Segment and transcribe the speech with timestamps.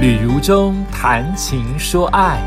[0.00, 2.40] 旅途中谈情说爱，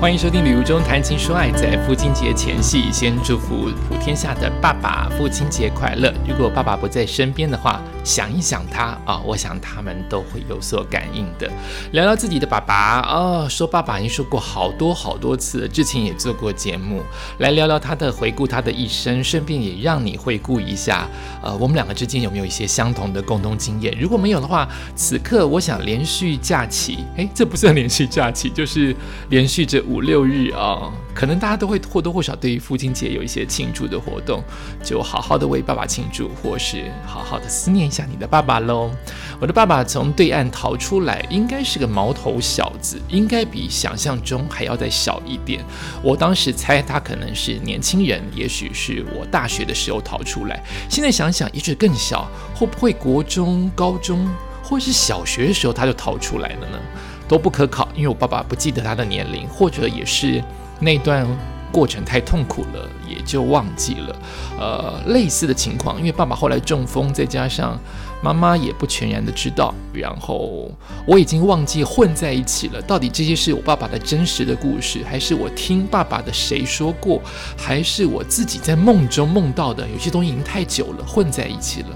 [0.00, 1.50] 欢迎收听《旅游中谈情说爱》。
[1.54, 6.12] 在父亲节前夕，先祝福普天下的爸爸父亲节快乐。
[6.28, 11.50] 如果爸爸不在身边的话，想一想他啊，我想他们都会有所感应的。
[11.92, 17.02] 聊聊自己的爸爸哦，说爸爸已经说过好多好多次，之前也做过节目，
[17.38, 21.08] 来聊聊他的回顾他的一生，顺便也让你回顾一下，
[21.42, 23.96] 呃，我们两个之间有没有一些相同的共同经验？
[23.98, 28.94] 如果没有的话，此刻我想连续假期，诶，这不算连续假期，就是
[29.30, 34.42] 连续这五五六日啊，可能大家都会或多或少对于父亲节有一些庆祝的活动，
[34.82, 37.86] 就好好的为爸爸庆祝，或是好好的思念。
[37.86, 38.90] 一下你的爸爸喽！
[39.38, 45.64] 我的爸爸从对岸逃出来，应该是个毛头小子，应该比想象中还要再小一点。
[46.02, 50.60] 我当时猜他可能是年轻人，也许是我大学的时候逃出来。
[50.88, 54.28] 现在想想，也许更小，会不会国中、高中，
[54.60, 56.78] 或是小学的时候他就逃出来了呢？
[57.26, 60.42] 都不可考，因为我爸爸不记得他的年龄，或者也是
[60.80, 61.26] 那段。
[61.74, 64.16] 过程太痛苦了，也就忘记了。
[64.56, 67.76] 呃，类似的情况，因为爸爸后来中风，再加上
[68.22, 70.70] 妈妈也不全然的知道，然后
[71.04, 72.80] 我已经忘记混在一起了。
[72.82, 77.20] 到底这些是我爸爸的真实的故事，还是我听爸爸的谁说过，
[77.58, 79.84] 还是我自己在梦中梦到的？
[79.88, 81.88] 有些东西已经太久了，混在一起了。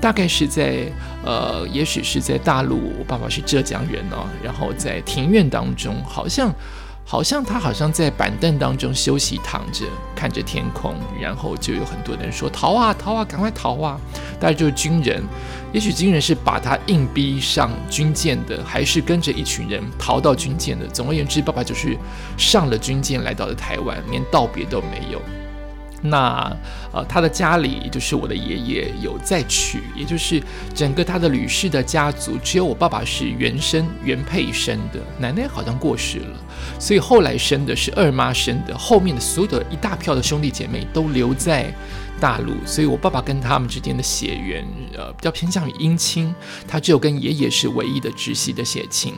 [0.00, 0.90] 大概是在
[1.22, 6.50] 呃，也许是在大陆，我爸爸是浙江人哦，然后在庭院当中，好像。
[7.10, 13.98] 好像他好像在板凳当中休息躺着，看着天空，然后就有很多人说逃啊逃啊，赶快逃啊！
[14.38, 15.24] 大概就是军人，
[15.72, 20.86] 也许军人是把他硬逼上军舰的，还是跟着一群人逃到军舰的。
[20.88, 21.96] 总而言之，爸爸就是
[22.36, 25.18] 上了军舰来到了台湾，连道别都没有。
[26.02, 26.56] 那
[26.92, 30.42] 呃，他的家里就是我的爷爷有再娶，也就是
[30.74, 36.36] 整个他的吕氏的家族，只有我爸爸是原生原配生的，奶奶好像过世了，
[36.78, 41.72] 所以后来生的是二妈生的，后面的所有的一大票的兄弟姐妹都留在
[42.20, 46.34] 大陆，所以我爸爸跟他们之间的血缘呃比较偏向于姻亲，
[46.66, 49.14] 他只有跟爷爷是唯一的直系的血亲。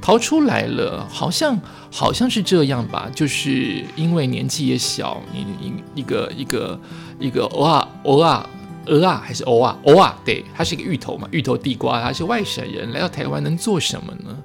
[0.00, 1.60] 逃出来了，好像
[1.90, 6.80] 好像是这样吧，就是因为年纪也小，你你一个一个
[7.18, 8.48] 一个偶尔偶尔
[8.86, 14.36] 鹅啊，还是偶尔偶尔，对，他是一个芋头嘛，芋头地瓜，他是外省人来到台湾能做什么呢？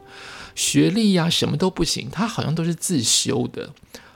[0.55, 3.69] 学历呀，什么都不行，他好像都是自修的。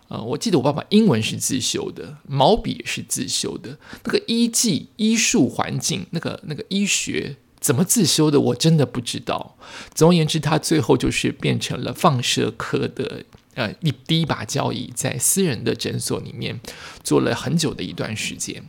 [0.09, 7.35] 呃，我记得我爸爸英文是自修的，毛笔也是自修的，那个医技、医术环境，那个那个医学。
[7.59, 9.57] 怎么自修的，我真的不知道。
[9.93, 13.25] 总而言之，他最后就是变成了放射科的
[13.55, 16.61] 呃一第一把交椅，在私人的诊所里面
[17.03, 18.63] 做了很久的一段时间，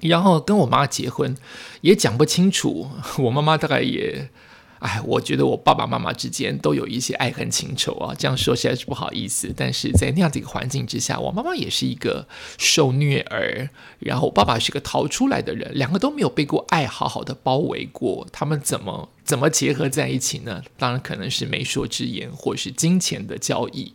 [0.00, 1.36] 然后跟我妈结婚，
[1.82, 2.90] 也讲不清楚。
[3.18, 4.30] 我妈妈大概也。
[4.78, 9.52] 哎，我觉得我爸爸妈妈之间都有一些爱恨情仇啊，这样说实在是不好意思。
[9.56, 12.28] 但是在那样的一个环境之下，我妈妈也是一个
[12.58, 20.62] 受虐儿，然后我爸爸是个逃出来的人，两个都没有被过爱好好的包围过，他们怎么怎么结合在一起呢？
[20.78, 23.94] 当然可能是媒妁之言，或是金钱的交易。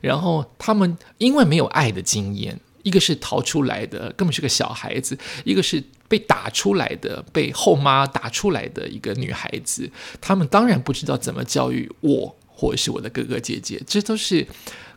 [0.00, 5.82] 然后他们因为没有爱的经验，一个是逃出来的，根本是个小孩子；一个是。
[6.12, 14.46] 被打出来的，被后妈打出来的一个女孩子，他们当然不知道怎么教育我，或者是我的哥哥姐姐，这都是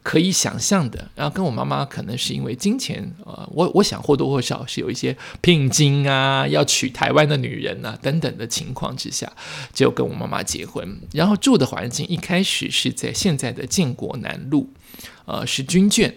[0.03, 1.09] 可以想象的。
[1.15, 9.31] 然后跟我妈妈可能是因为金钱，呃，我我想或多或少是有一些聘金啊，要娶台湾的女人啊等等的情况之下，
[9.73, 10.99] 就跟我妈妈结婚。
[11.13, 14.69] 然后住的环境一开始是在现在的建国南路，
[15.23, 16.11] 呃，是军眷。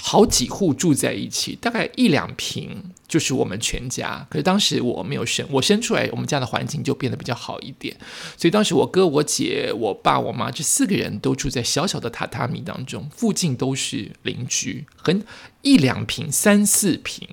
[0.00, 4.24] 好几户住在一起，大概一两平就是我们全家。
[4.30, 7.96] 可是当时我没有生，我生出来，我们家的环境就变得比较好一点。
[8.36, 15.24] 所以当时我哥、我姐、我爸、我妈这四个人都住在小小的榻榻米当中，附近都是邻居，很
[15.62, 17.28] 一两平、三四平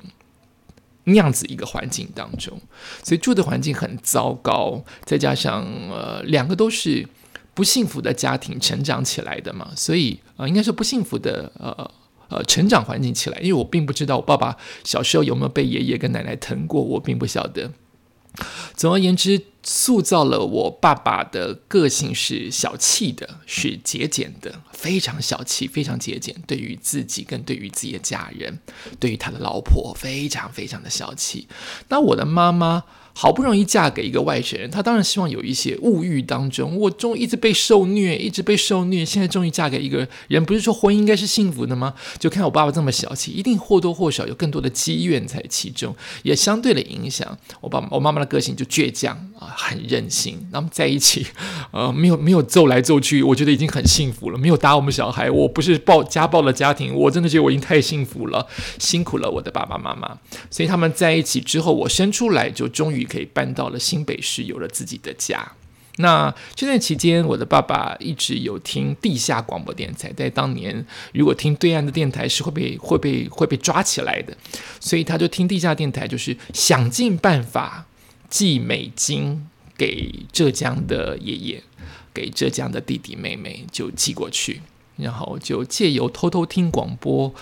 [1.03, 2.59] 那样子一个环境当中，
[3.03, 4.84] 所以住的环境很糟糕。
[5.03, 7.08] 再加上呃，两个都是
[7.53, 11.91] 不幸福的家庭成长起来的嘛，所以呃，应该说不幸福的呃。
[12.35, 17.72] 呃，成长环境起来，因为我并不知道我爸爸小时候有没有被爷爷跟奶奶疼过，我并不晓得。
[18.76, 26.35] 总而言之，塑造了我爸爸的个性是小气的，是节俭的，非常小气，非常节俭。
[26.46, 28.59] 对于自己跟对于自己的家人，
[28.99, 31.47] 对于他的老婆，非常非常的小气。
[31.88, 32.84] 那我的妈妈。
[33.17, 36.78] 好不容易嫁给一个外省人，她当然希望有一些物欲当中。
[36.78, 41.94] 我终一直被受虐，一直被受虐，现在终于嫁给一个人，不是说婚姻应该是幸福的吗？
[42.20, 50.46] 就看我爸爸这么小气，一定或多或少有更多的积怨在其中，也相对的影响我爸我妈妈的个性就倔强啊，很任性。
[50.52, 51.26] 那么在一起，
[51.72, 54.38] 呃，没有没有揍来揍去，我觉得已经很幸福了。
[54.38, 58.46] 没有打我们小孩，我不是暴家暴的家庭，我真的觉得我已经太幸福了，
[58.78, 60.17] 辛苦了我的爸爸妈妈。
[60.52, 65.53] 所以他们在一起之后，我生出来就终于可以搬到了新北市，有了自己的家。
[65.97, 74.35] 那这段期间，我的爸爸一直有听地下广播电台，在当年如果听对岸的电台是会被会被会被抓起来的，
[74.81, 77.85] 所以他就听地下电台，就是想尽办法
[78.29, 79.47] 寄美金
[79.78, 81.63] 给浙江的爷爷，
[82.13, 84.61] 给浙江的弟弟妹妹就寄过去，
[84.97, 87.34] 然后就借由偷偷听广播。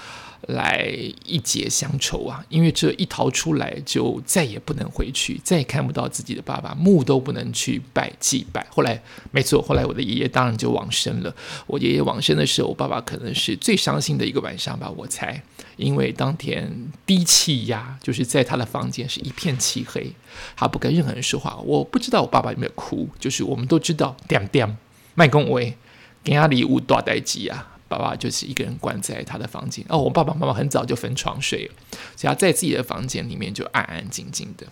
[0.47, 0.85] 来
[1.25, 2.43] 一解乡愁啊！
[2.49, 8.65] 因为这一逃出来，就再也不能回去，再也看不到自己的爸爸，墓都不能去拜祭拜。
[8.69, 9.01] 后来，
[9.31, 11.33] 没错，后来我的爷爷当然就往生了。
[11.65, 15.41] 我爷爷往生的时候，我爸爸可能是最伤心的一个晚上吧，我猜。
[15.75, 20.11] 因为当天低气压，就是在他的房间是一片漆黑，
[20.55, 21.57] 他不跟任何人说话。
[21.65, 24.77] 我不知道我爸爸有没有哭，就是我们都知道，点点
[25.15, 25.75] 麦公维
[26.23, 27.72] 给他礼物多代机啊。
[27.97, 31.73] 爸爸就是一个人关在他的房间哦，我爸爸妈妈很早就分床睡了，
[32.15, 34.65] 所以他在自己的房间里面就安安静静的。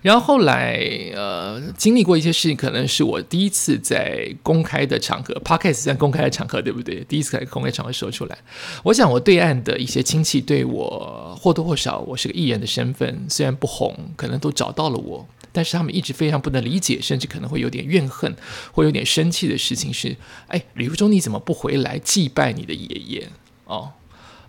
[0.00, 0.80] 然后后来
[1.14, 7.04] 呃，经历过一些事情，可能是我第一次在公开的场合，podcast 在公开的场合，对不对？
[7.04, 8.38] 第一次在公开场合说出来，
[8.82, 15.28] 我想我对岸的一些亲戚对我或多或少，我是个艺人的身份，虽然不红，可能都找到了我。
[15.52, 18.34] 但是他们一直非常不能理解，甚至可能会有点怨恨，
[18.72, 20.16] 会有点生气的事情是：
[20.48, 23.28] 哎，吕不中你怎么不回来祭拜你的爷爷？
[23.64, 23.92] 哦，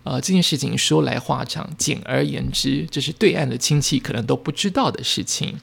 [0.04, 5.60] 呃，这件事情说来话长，简而言之，这是对岸的亲戚可能都不知道的事情。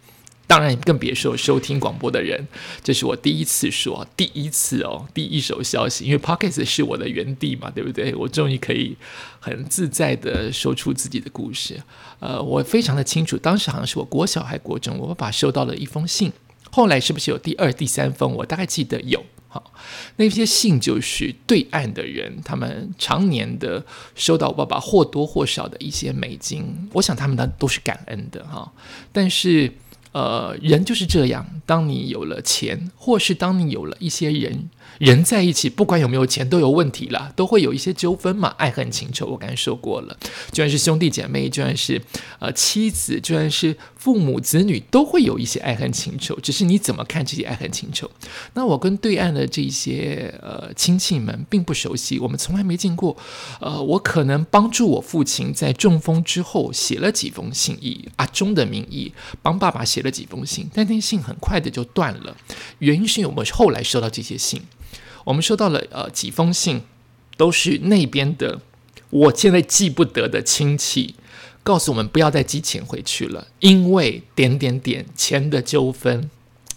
[0.50, 2.48] 当然，更别说收听广播的人。
[2.84, 6.06] 这是我第一次说，第一次哦，第一手消息。
[6.06, 8.16] 因为 Pockets 是我的原地嘛，对不对？
[8.16, 8.98] 我终于可以
[9.40, 11.80] 很自在的说出自己的故事。
[12.19, 16.34] 呃，我非常的清楚，当时好像是我国小还国中，我爸爸收到了一封信。
[16.72, 18.34] 后来是不是有第二、第三封？
[18.34, 19.24] 我大概记得有。
[19.50, 19.72] 好，
[20.16, 23.86] 那些信就是对岸的人，他们常年的
[24.16, 26.90] 收到我爸爸或多或少的一些美金。
[26.94, 28.74] 我想他们呢都是感恩的哈，
[29.12, 29.72] 但是。
[30.12, 31.46] 呃，人就是这样。
[31.66, 34.70] 当你有了钱，或是当你有了一些人。
[34.98, 39.28] 人在一起，不管有没有钱，都有问题了，都会有一些纠纷嘛，爱恨情仇。
[39.28, 40.18] 我刚才说过了，
[40.52, 42.02] 就算是兄弟姐妹，就算是
[42.40, 46.38] 呃妻子，就算是父母子女，都会有一些爱恨情仇。
[46.40, 48.10] 只是你怎么看这些爱恨情仇？
[48.54, 53.16] 那我跟对岸的这些呃亲戚们并不熟悉，我们从来没见过。
[53.62, 62.36] 呃，我可能帮助我父亲在中风之后写了几封信，以阿忠的名义帮爸爸写了几封信，但那信很快的就断了。
[62.80, 64.62] 原因是因为我们后来收到这些信。
[65.30, 66.81] 我们收到了呃几封信，
[67.38, 68.62] 都是那边的，
[69.12, 71.14] 我现在记不得的亲戚
[71.62, 76.31] 告诉我们不要再寄钱回去了，因为点点点钱的纠纷。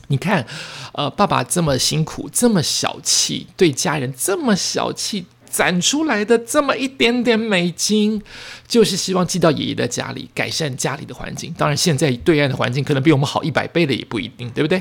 [0.08, 0.46] 你看，
[0.93, 8.20] 呃，爸爸这么辛苦，这么小气，对家人这么小气，攒出来的这么一点点美金，
[8.69, 11.54] 就是希望寄到爷爷的家里，改善家里的环境。
[11.56, 14.78] 当然，现在对岸的环境可能比我们好一百倍的也不一定，对不对？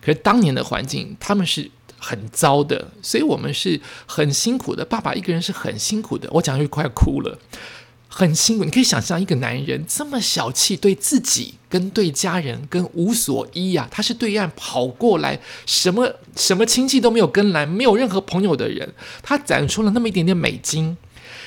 [0.00, 1.68] 可是当年的环境，他们是。
[1.98, 4.84] 很糟的，所以我们是很辛苦的。
[4.84, 7.38] 爸爸一个人是很辛苦的，我讲就快哭了，
[8.08, 8.64] 很辛苦。
[8.64, 13.88] 你可以想象一个男人这么小气，对自己跟对家人跟无所依呀。
[13.90, 20.96] 他是对岸跑过来，什么什么亲戚都没有跟来，没有任何朋友的人，他攒出了那么一点点美金，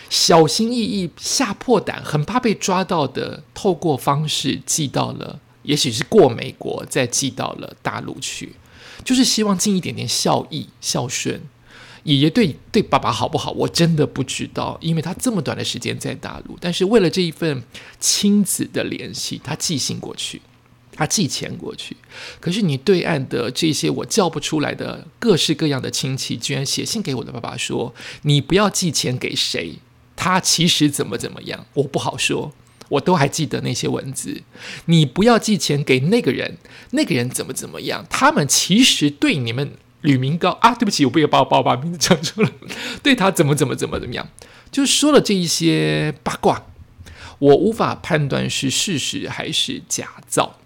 [0.09, 8.53] 小心翼翼、吓破胆，很怕被抓到的，透过方式寄到了，也许是过美国，再寄到了大陆去。
[9.03, 11.41] 就是希望尽一点点孝义孝顺，
[12.03, 13.51] 爷爷对对爸爸好不好？
[13.51, 17.63] 我真的不知道，因为他这么短的时间在大陆，但是为了这一份
[17.99, 20.41] 亲子的联系，他寄信过去，
[20.93, 21.95] 他寄钱过去。
[22.39, 27.93] 可是你对岸的这些我叫不出来的各式各样的亲戚，居然写信给我的爸爸说
[28.23, 29.75] ：“你不要寄钱给谁，
[30.15, 32.51] 他其实怎么怎么样，我不好说。”
[32.91, 34.43] 我都还记得那些文字，
[34.85, 36.57] 你不要寄钱给那个人，
[36.91, 38.05] 那个人怎么怎么样？
[38.09, 39.71] 他们其实对你们
[40.01, 42.51] 吕明高啊，对不起，我不要把我把把名字讲出来，
[43.01, 44.27] 对他怎么怎么怎么怎么样？
[44.69, 46.63] 就说了这一些八卦，
[47.39, 50.57] 我无法判断是事实还是假造。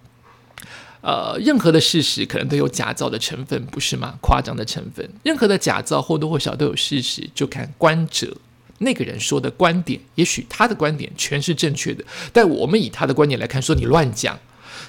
[1.01, 4.15] 呃，任何的事实可能都有假造的成分，不是吗？
[4.21, 8.35] 夸张的成分，任何的假造或多或少都有事实，就看观者。
[8.79, 12.03] 那个人说的观点，也许他的观点全是正确的，
[12.33, 14.37] 但我们以他的观点来看，说你乱讲，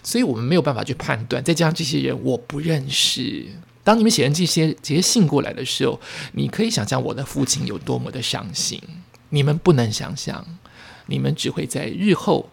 [0.03, 1.43] 所以我们没有办法去判断。
[1.45, 3.47] 再加上这些人我不认识，
[3.85, 6.01] 当你们写完这些这些信过来的时候，
[6.33, 8.83] 你可以想象我的父亲有多么的伤心。
[9.31, 10.45] 你们不能想象，
[11.07, 12.51] 你们只会在日后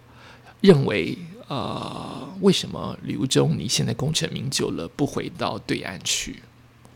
[0.62, 6.42] 认为，呃，为什么刘忠你现在功成名就了，不回到对岸去？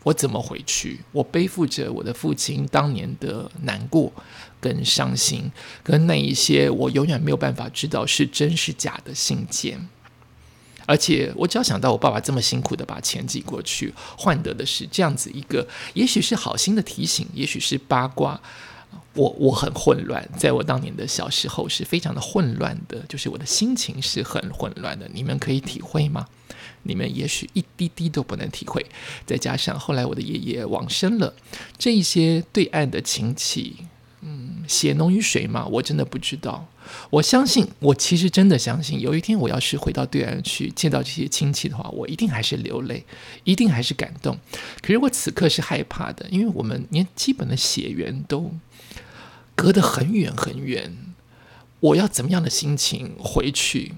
[0.08, 1.00] 我怎么回去？
[1.12, 4.10] 我背负着我的父亲当年的难过、
[4.58, 5.50] 跟伤心，
[5.82, 9.88] 跟那一些我永远没有办法知道是真是假的信件。
[10.86, 18.40] 而且，我只要想到我爸爸这么辛苦的把钱寄过去，换得的是这样子一个，也许是好心的提醒，也许是八卦。
[19.12, 25.06] 我我很混乱，在我当年的小时候是非常的混乱的，就是我的心情是很混乱的。
[25.12, 26.26] 你们可以体会吗？
[26.82, 28.84] 你们也许一滴滴都不能体会。
[29.26, 31.34] 再加上后来我的爷爷往生了，
[31.76, 33.76] 这一些对岸的亲戚，
[34.22, 36.68] 嗯，血浓于水嘛，我真的不知道。
[37.10, 43.04] 我相信，我其实真的相信，有一天我要是回到对岸去见到这些亲戚的话，我一定还是流泪，
[43.44, 44.38] 一定还是感动。
[44.80, 48.50] 可是我此刻是害怕的，因为我们连基本的血缘都
[49.54, 50.96] 隔得很远很远。
[51.80, 53.92] 我要怎么样的心情回去？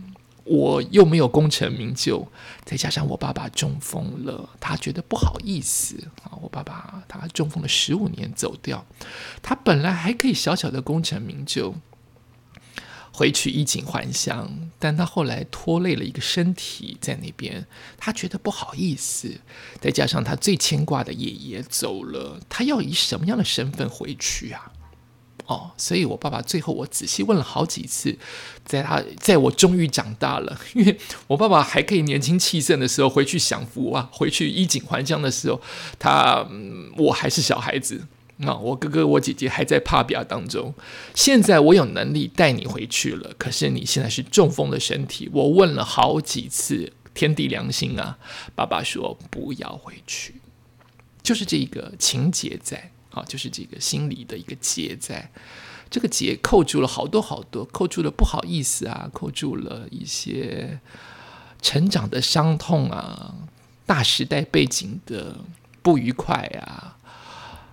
[0.44, 2.26] 我又没有功成名就，
[2.64, 6.38] 再加上我爸爸中风了，他觉得不好意思啊。
[6.40, 8.84] 我爸爸他中风了十五年走掉，
[9.42, 11.74] 他本来还可以小小的功成名就。
[13.12, 17.66] 回去衣锦还乡，但他后来拖累了一个身体在那边，
[17.98, 19.40] 他觉得不好意思。
[19.80, 24.72] 再加上他最牵挂的爷爷走了，他要以什么样的身份回去啊？
[25.50, 28.16] 哦，所以我爸爸最后我仔细问了好几次，
[28.64, 35.60] 在他在我终于长大了， 因为我爸爸还可以年轻气盛的时候回去享福啊，回去衣锦还乡的时候，
[35.98, 36.48] 他
[36.96, 38.06] 我还是小孩子。
[38.42, 40.72] 那我哥哥我姐姐还在帕比亚当中，
[41.14, 43.34] 现在我有能力带你回去了。
[43.36, 48.16] 可是你现在是中风的身体，我问了好几次，天地良心啊，
[48.54, 50.36] 爸爸说不要回去，
[51.24, 55.30] 就是这个情节在啊，就是这个心理的一个结在，
[55.90, 60.80] 这个结扣住了好多好多，扣住了不好意思啊，扣住了一些
[61.60, 63.34] 成长的伤痛啊，
[63.86, 65.36] 大时代背景的
[65.82, 66.96] 不愉快啊。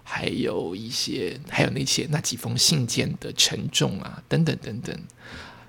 [0.10, 4.98] 还有一些，还有那些那几封信件的沉重啊，等等等等。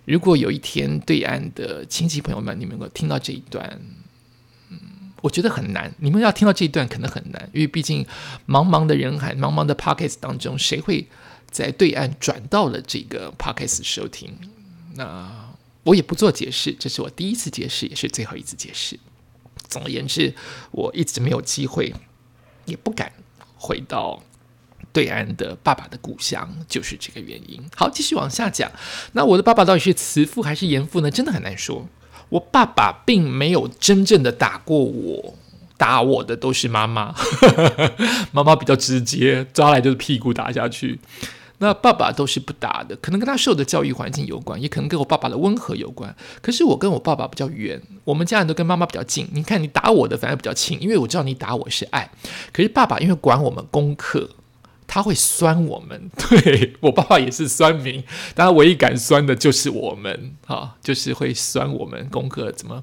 [0.04, 3.80] 如果有一天对岸的亲戚朋友们，你们能够听到这一段，
[5.20, 5.92] 我觉得很难。
[5.98, 8.04] 你们要听到这一段可能很难，因为毕竟
[8.46, 11.06] 茫茫的人海，茫茫的 pockets 当中，谁会
[11.50, 14.37] 在对岸转到了这个 pockets 收听？
[14.94, 18.98] 那我也不做解释，这是我第一次解释，也是最后一次解释。
[19.68, 20.34] 总而言之，
[20.70, 21.94] 我一直没有机会，
[22.64, 23.12] 也不敢
[23.56, 24.22] 回到。
[24.90, 27.62] 对岸的爸爸的故乡就是这个原因。
[27.76, 28.72] 好，继续往下讲。
[29.12, 31.10] 那我的爸爸到底是慈父还是严父呢？
[31.10, 31.87] 真的很难说。
[32.28, 35.35] 我爸爸并没有真正的打过我，
[35.76, 37.14] 打我的都是妈妈。
[38.32, 40.99] 妈妈比较直接，抓来就是屁股打下去。
[41.61, 46.14] 那爸爸都是不打的，可能跟他受的教育环境有关，也可能跟我爸爸的温和有关。
[46.40, 49.28] 可是我跟我爸爸比较远，我们家人都跟妈妈比较近。
[49.32, 52.08] 你看，你打我的反而比较轻，因为我知道你打我是爱。
[52.52, 54.30] 可是爸爸因为管我们功课。
[54.88, 58.02] 他会酸我们， 对我爸爸也是酸民，
[58.35, 62.83] 但他唯一敢酸的就是我们，哈，就是会酸我们功课怎么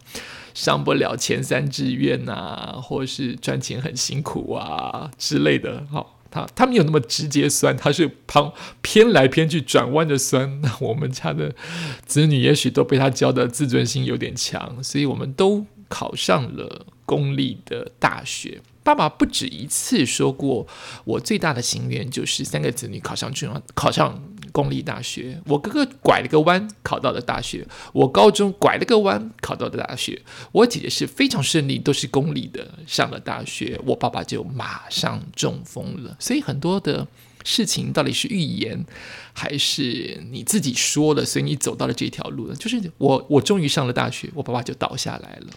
[0.54, 10.60] 上不了前三志愿呐，或是赚钱很辛苦啊之类的，哈，他他没有那么直接酸，他是旁偏来偏去转弯的酸。
[10.62, 11.54] 那我们家的
[12.06, 18.62] 子女也许都被他教的自尊心有点强，所以我们都考上了公立的大学。
[18.86, 20.68] 爸爸不止一次说过，
[21.06, 25.42] 我最大的心愿就是三个子女考上中央，考上公立大学。
[25.48, 33.82] 我哥哥拐了个弯考到了大学，我高中拐了个弯考到的大学，我姐姐是非常顺利，都是公立的上了大学。
[33.88, 37.08] 我爸爸就马上中风了，所以很多的
[37.44, 38.86] 事情到底是预言
[39.34, 41.25] 还是你自己说的？
[41.25, 42.54] 所以你走到了这条路呢？
[42.54, 45.48] 就是我，我终于上了大学，我爸爸就倒下来了。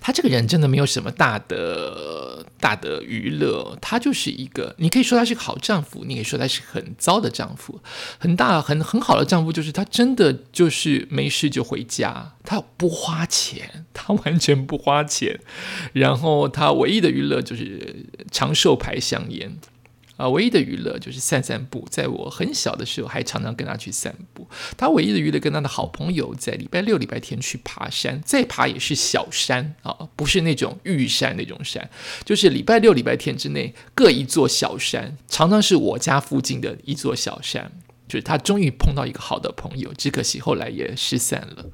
[0.00, 7.80] 他这个人真的没有什么大的大的娱乐，他就是一个，你可以说他是个好丈夫，你可以说他是很糟的丈夫。
[8.18, 15.40] 很大很很好的丈夫就是他真的就是没事就回家，他不花钱，他完全不花钱，
[15.92, 19.58] 然后他唯一的娱乐就是长寿牌香烟。
[20.16, 21.86] 啊，唯一的娱乐就是散散步。
[21.90, 24.48] 在我很小的时候，还常常跟他去散步。
[24.76, 31.90] 他唯一的娱乐跟他的好朋友在礼拜六、礼拜天去爬山，再爬也是小山啊，不是那种玉山那种山，
[32.24, 37.72] 就是礼拜六、礼拜天之内各一座小山，常常是我家附近的一座小山。
[38.06, 41.64] 就是他终于碰到一个好的朋友，只可惜后来也失散了。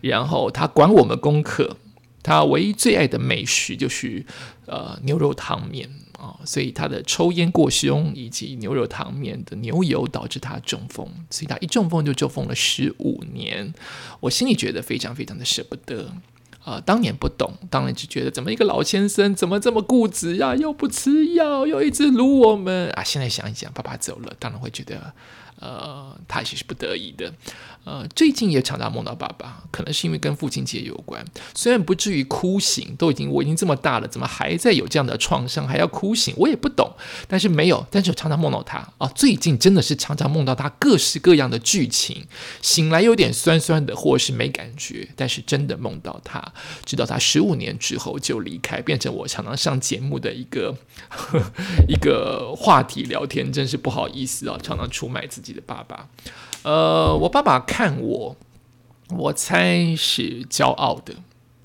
[0.00, 1.76] 然后他管我们功课，
[2.22, 4.24] 他唯一最爱的美食就是
[4.66, 5.90] 呃牛肉汤面。
[6.24, 13.74] 啊，所以他的抽烟过凶，以及牛肉汤面的牛油导致他中风，所以他一中风就中风了十五年。
[14.20, 16.10] 我心里觉得非常非常的舍不得
[16.64, 23.04] 呃，当年不懂，当然就觉得怎么一个老先生怎么这么固执呀，又不吃药，又一直撸我们啊。
[23.04, 25.12] 现在想一想，爸爸走了，当然会觉得。
[25.60, 27.32] 呃，他也是不得已的。
[27.84, 31.22] 呃，最近也常常梦到爸爸，可能是因为跟父亲节有关。
[31.54, 36.34] 虽然不至于哭醒，都已经我已经这么大了，怎么还在有这样的创伤，还要哭醒？
[36.38, 36.90] 我也不懂。
[37.28, 39.06] 但是没有，但是我常常梦到他啊。
[39.14, 42.26] 最近真的是常常梦到他，各式各样的剧情。
[42.62, 46.42] 醒来有点酸酸的，或是没感觉，但是真的梦到他。
[46.86, 50.74] 直到他十五年之后就离开，变成我常常上节目的一个
[51.86, 56.08] 一个话题聊天，真是不好意思啊，常常出卖自己自己的爸爸。
[56.62, 58.34] 呃，我爸爸看我，
[59.10, 61.12] 我猜是骄傲的，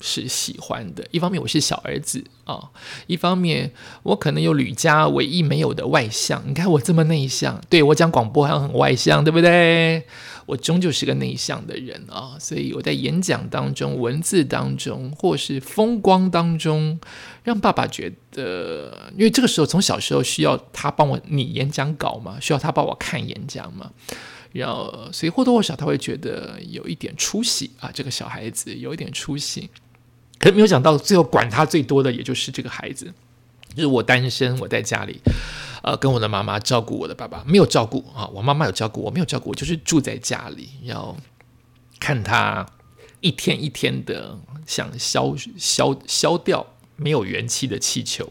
[0.00, 1.06] 是喜欢的。
[1.10, 2.70] 一方面我是小儿子啊，
[3.06, 6.42] 一方面我可能有吕家唯一没有的外向。
[6.46, 10.04] 你看我这么内向，对我讲广播还很外向，对不对？
[10.46, 16.98] 我终究是个内向的人啊，所以我在演讲当中、文字当中，或是风光当中，
[17.44, 23.92] 让爸爸觉得，因为这个时候从小时候需要他帮我拟演讲稿嘛，需要他帮我看演讲嘛。
[24.52, 29.70] 然后，所以或多或少他会觉得有一点出息啊，这个小孩子有一点出息。
[30.40, 33.12] 可是没有想到，最后管他最多的也就是这个孩子。
[33.76, 35.20] 就是我单身，我在家里，
[35.84, 38.26] 呃，跟我的妈妈照顾我的爸爸，没有照顾啊。
[38.34, 41.16] 我妈妈有照顾我，没有照顾我，就是住在家里，然后
[42.00, 42.66] 看他
[43.20, 46.66] 一天一天的想消消消掉
[46.96, 48.28] 没有元气的气球。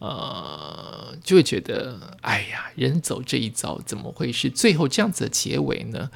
[0.00, 6.10] 呃，就会觉得，哎呀，人走这一遭，怎么会是最后这样子的结尾呢？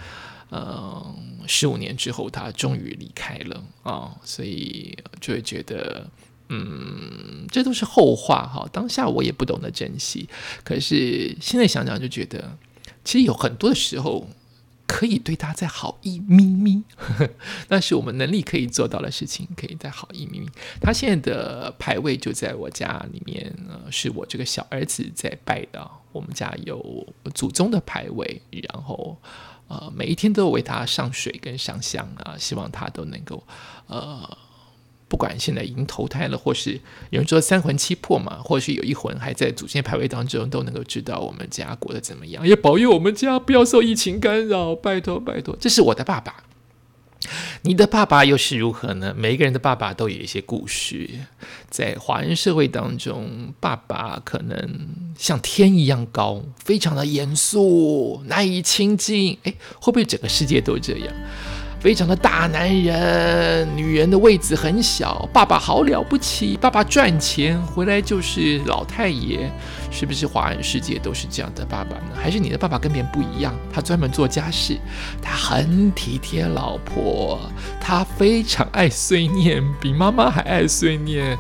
[0.50, 1.14] 呃，
[1.47, 6.11] 十五年之后，他终于离开了啊，所以就会觉得，
[6.49, 8.69] 嗯，这都是后话哈。
[8.73, 10.28] 当下我也不懂得珍惜，
[10.62, 12.57] 可是现在想想就觉得，
[13.04, 14.28] 其实有很多的时候。
[14.92, 16.83] 可以对他再好一咪咪，
[17.71, 20.49] 那是我们能力可以做到的事情，可以再好一咪咪。
[20.80, 25.88] 他现在的牌位就在我家里面，呃，是我这个小儿子在拜的。
[26.11, 29.17] 我们家有祖宗的牌位，然后
[29.71, 33.43] 呃，每一天都为他上水跟上香啊，希望他都能够
[33.87, 34.37] 呃。
[35.09, 36.80] 不管现在已经投胎了，或是
[37.11, 45.56] 有人说三魂七魄嘛，或许有一魂还在祖先牌位当中，都能够知道我们家过得怎么样，也保佑我们家不要受疫情干扰，拜托拜托。
[45.59, 46.45] 这是我的爸爸，
[47.62, 49.14] 你的爸爸又是如何呢？
[49.16, 51.08] 每一个人的爸爸都有一些故事，
[51.68, 59.36] 在华人社会当中，爸爸可能像天一样高，非常的严肃，难以亲近。
[59.42, 61.14] 诶，会不会整个世界都这样？
[61.80, 65.26] 非常的大男人，女人的位子很小。
[65.32, 69.50] 爸爸好了不起，爸爸赚钱回来就是老太爷，
[69.90, 72.14] 是不是华人世界都是这样的爸爸呢？
[72.14, 73.54] 还是你的爸爸跟别人不一样？
[73.73, 74.78] 他专门做家事，
[75.23, 77.40] 他很体贴老婆，
[77.80, 81.34] 他非常爱碎念，比妈妈还爱碎念。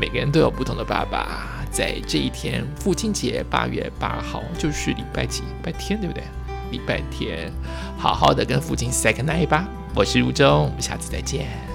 [0.00, 1.48] 每个人都有不同的爸爸。
[1.70, 5.42] 在这一天，父亲节八月八号，就是礼拜几？
[5.42, 6.24] 礼拜天，对不对？
[6.72, 7.52] 礼拜天，
[7.96, 9.68] 好好的跟父亲 say good night 吧。
[9.96, 11.73] 我是如舟，我们下次再见。